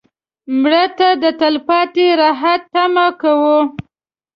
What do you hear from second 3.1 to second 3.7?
کوو